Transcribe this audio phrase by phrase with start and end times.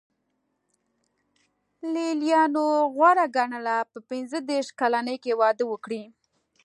[1.93, 2.65] لېلیانو
[2.95, 6.03] غوره ګڼله په پنځه دېرش کلنۍ کې واده وکړي.